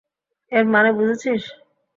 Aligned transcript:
এর 0.51 0.65
মানে 0.67 0.89
বুঝেছিস? 0.97 1.43